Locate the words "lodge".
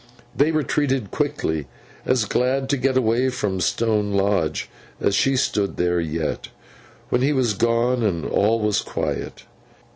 4.13-4.67